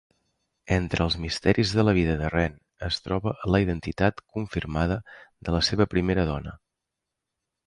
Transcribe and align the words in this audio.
Entre 0.75 1.03
els 1.07 1.17
misteris 1.25 1.73
de 1.79 1.83
la 1.85 1.93
vida 1.97 2.15
de 2.21 2.31
Wren 2.35 2.55
es 2.87 2.97
troba 3.09 3.35
la 3.57 3.61
identitat 3.67 4.25
confirmada 4.39 4.99
de 5.47 5.57
la 5.59 5.61
seva 5.69 5.89
primera 5.95 6.27
dona. 6.33 6.57